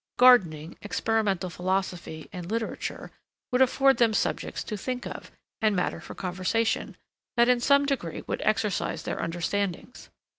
[0.17, 3.11] Gardening, experimental philosophy, and literature,
[3.51, 5.29] would afford them subjects to think of,
[5.61, 6.97] and matter for conversation,
[7.37, 10.09] that in some degree would exercise their understandings.